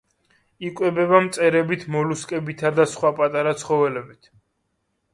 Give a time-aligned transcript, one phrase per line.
[0.69, 4.35] იკვებება მწერებით, მოლუსკებითა და სხვა პატარა ცხოველებით.